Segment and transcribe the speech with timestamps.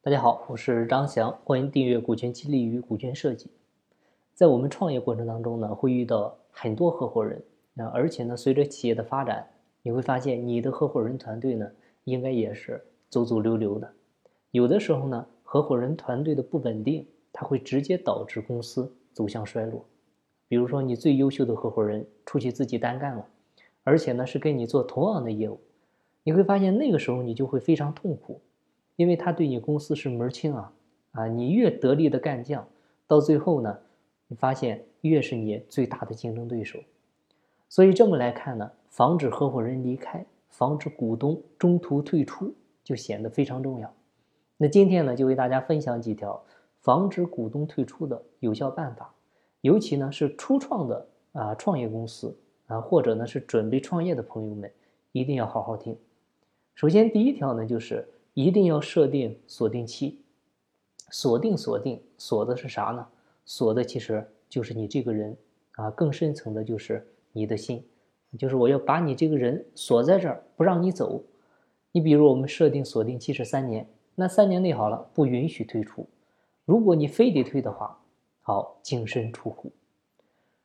[0.00, 3.46] 大家好，我是张翔，欢迎订阅《股权激励与股权设计》。
[4.32, 7.42] 在我们创业过程当中呢，会遇到很多合伙人，
[7.74, 9.48] 那而且呢，随着企业的发展，
[9.82, 11.68] 你会发现你的合伙人团队呢，
[12.04, 12.80] 应该也是
[13.10, 13.90] 走走溜溜的。
[14.52, 19.84] 有的时候呢，合伙人团队的不稳定，它会直接导致公司走向衰落。
[20.46, 23.26] 比如说，你最优秀的合伙人出去自己单干了，
[23.82, 25.58] 而且呢，是跟你做同样的业务，
[26.22, 28.40] 你会发现那个时候你就会非常痛苦。
[28.98, 30.72] 因为他对你公司是门清啊，
[31.12, 32.66] 啊，你越得力的干将，
[33.06, 33.78] 到最后呢，
[34.26, 36.80] 你发现越是你最大的竞争对手。
[37.68, 42.52] 所以这么来看呢，防止合伙人离开，防止股东中途退出，
[42.82, 43.94] 就显得非常重要。
[44.56, 46.42] 那今天呢，就为大家分享几条
[46.80, 49.14] 防止股东退出的有效办法，
[49.60, 54.68] 尤其呢是初创的啊创业公司啊，或者呢是准备创业的朋友们，
[55.12, 55.96] 一定要好好听。
[56.74, 58.04] 首先第一条呢就是。
[58.38, 60.20] 一定要设定锁定期，
[61.10, 63.04] 锁定锁定锁的是啥呢？
[63.44, 65.36] 锁的其实就是你这个人
[65.72, 67.84] 啊，更深层的就是你的心，
[68.38, 71.20] 就是我要把你这个人锁在这儿，不让你走。
[71.90, 76.06] 你比如我们设定锁定期是三年，那三年内好了，不允许退出。
[76.64, 77.98] 如果你非得退的话，
[78.40, 79.72] 好净身出户。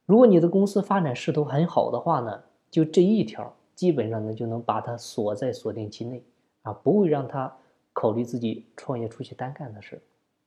[0.06, 6.24] 如果你的公司发展势头很好的话呢，就这一条，基本上呢就能把它锁在锁定期内
[6.62, 7.52] 啊，不会让它。
[7.94, 10.02] 考虑自己创业出去单干的事，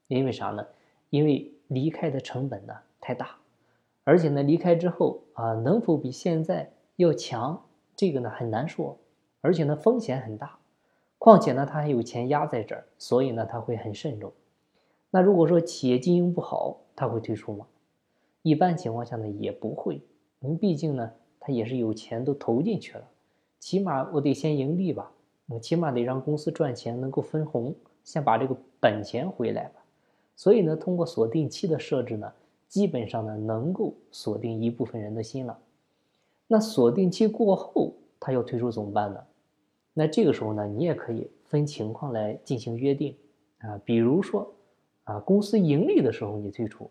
[0.09, 0.67] 因为啥呢？
[1.11, 3.37] 因为离开的成本呢太大，
[4.03, 8.99] 而且呢离开之后啊，能否比现在要强，这个呢很难说，
[9.41, 10.59] 而且呢风险很大，
[11.19, 14.33] 况且呢他还有钱压在这儿，所以呢他会很慎重。
[15.11, 17.67] 那如果说企业经营不好，他会退出吗？
[18.43, 20.03] 一般情况下呢也不会，
[20.41, 23.09] 因为毕竟呢他也是有钱都投进去了，
[23.61, 25.13] 起码我得先盈利吧。
[25.47, 29.85] 我起码得让公司赚钱，能够分红，先把这个本钱回来吧。
[30.35, 32.33] 所以呢，通过锁定期的设置呢，
[32.69, 35.59] 基本上呢能够锁定一部分人的心了。
[36.49, 39.25] 那锁定期过后，他要退出怎么办呢？
[39.95, 43.17] 那这个时候呢，你也可以分情况来进行约定
[43.59, 43.81] 啊。
[43.85, 44.53] 比如说
[45.05, 46.91] 啊，公司盈利的时候你退出，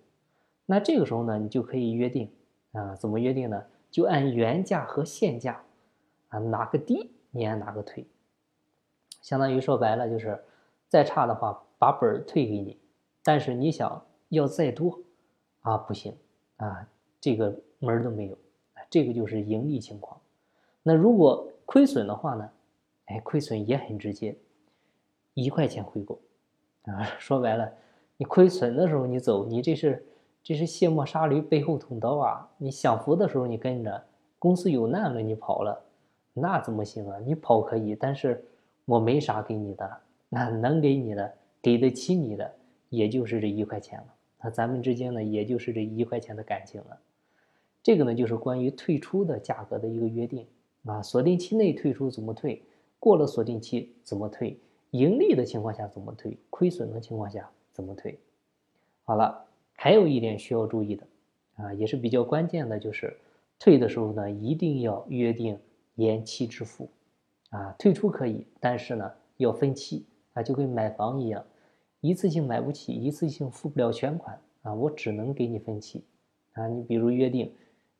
[0.65, 2.29] 那这个时候呢，你就可以约定
[2.71, 3.63] 啊，怎么约定呢？
[3.91, 5.61] 就按原价和现价
[6.29, 8.05] 啊，哪个低你按哪个退。
[9.25, 10.39] 相当于说白了就是，
[10.87, 12.77] 再差的话把本儿退给你，
[13.23, 13.99] 但是你想
[14.29, 14.99] 要再多，
[15.61, 16.15] 啊不行，
[16.57, 16.87] 啊
[17.19, 18.37] 这个门儿都没有，
[18.87, 20.21] 这个就是盈利情况。
[20.83, 22.47] 那如果亏损的话呢？
[23.05, 24.37] 哎，亏损也很直接，
[25.33, 26.19] 一块钱回购，
[26.83, 27.73] 啊 说白了，
[28.17, 30.05] 你亏损的时候你走，你这是
[30.43, 32.47] 这是卸磨杀驴背后捅刀啊！
[32.59, 34.03] 你享福的时候你跟着，
[34.37, 35.81] 公司有难了你跑了，
[36.31, 37.17] 那怎么行啊？
[37.25, 38.45] 你跑可以，但是。
[38.85, 42.53] 我没啥给你的，那能给你的，给得起你的，
[42.89, 44.13] 也就是这一块钱了。
[44.41, 46.99] 那咱们之间呢，也就是这一块钱的感情了。
[47.81, 50.45] 这个呢，就是关于退出的价格的一个约定
[50.85, 51.01] 啊。
[51.01, 52.61] 锁定期内退出怎么退？
[52.99, 54.57] 过了锁定期怎么退？
[54.91, 56.37] 盈利的情况下怎么退？
[56.49, 58.19] 亏损的情况下怎么退？
[59.03, 61.07] 好了，还有一点需要注意的
[61.55, 63.17] 啊，也是比较关键的，就是
[63.59, 65.59] 退的时候呢，一定要约定
[65.95, 66.87] 延期支付。
[67.55, 71.41] 啊，退出可以，但是呢要分期啊，就跟买房一样，
[72.01, 76.03] 一次性买不起，一次性付不了全款啊，我只能给你分期
[76.51, 76.67] 啊。
[76.67, 77.53] 你比如约定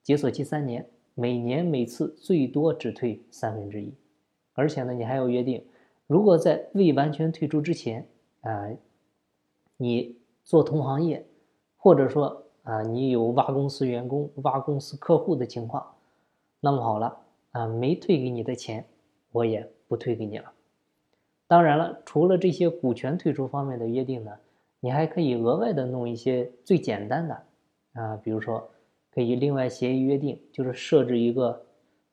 [0.04, 3.94] 解锁期三年，每年每次最多只退三分之一，
[4.56, 5.66] 而且呢你还要约定，
[6.06, 8.06] 如果在未完全退出之前
[8.42, 8.70] 啊，
[9.78, 11.26] 你做同行业，
[11.78, 15.96] 或者说啊你有挖公司员工、挖公司客户的情况，
[16.60, 17.18] 那么好了
[17.52, 18.86] 啊，没退给你的钱。
[19.36, 20.54] 我也不退给你了。
[21.46, 24.32] 当然了，除了这些股权退出方面的约定呢，
[24.80, 27.44] 你还可以额外的弄一些最简单的
[27.94, 28.70] 啊，比如说
[29.12, 31.66] 可以另外协议约定，就是设置一个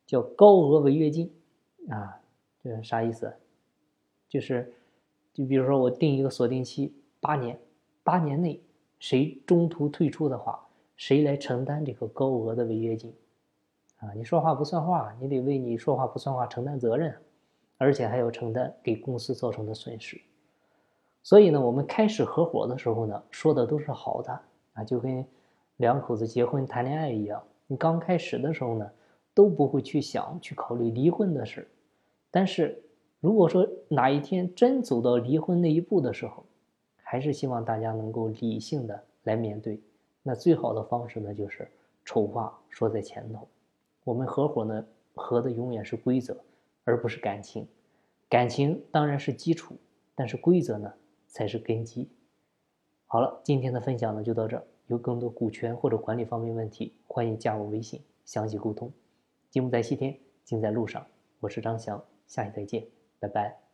[0.04, 1.32] 叫高额违约金
[1.90, 2.20] 啊，
[2.60, 3.32] 这是啥意思？
[4.28, 4.74] 就是
[5.32, 7.56] 就比如说我定一个锁定期八年，
[8.02, 8.60] 八年内
[8.98, 13.14] 谁中途退出的话，谁来承担这个高额的违约金。
[14.02, 17.16] 啊，你说话不算话，你得为你说话不算话承担责任，
[17.78, 20.20] 而且还要承担给公司造成的损失。
[21.22, 24.40] 所以呢，我们开始合伙的时候呢，说的都是好的
[24.72, 25.24] 啊，就跟
[25.76, 27.40] 两口子结婚谈恋爱一样。
[27.68, 28.90] 你刚开始的时候呢，
[29.34, 31.70] 都不会去想去考虑离婚的事。
[32.28, 32.82] 但是
[33.20, 36.44] 如果说哪一天真走到离婚那一步的时候，
[36.96, 39.80] 还是希望大家能够理性的来面对。
[40.24, 41.70] 那最好的方式呢，就是
[42.04, 43.46] 丑话说在前头。
[44.04, 44.84] 我们合伙呢，
[45.14, 46.42] 合的永远是规则，
[46.84, 47.66] 而不是感情。
[48.28, 49.76] 感情当然是基础，
[50.14, 50.92] 但是规则呢
[51.28, 52.08] 才是根基。
[53.06, 54.64] 好了，今天的分享呢就到这儿。
[54.88, 58.92] 有更多股权或者管理方面问题，欢迎加我微信详细沟通。
[59.48, 61.06] 金不在西天，尽在路上。
[61.40, 62.86] 我是张翔，下期再见，
[63.18, 63.71] 拜拜。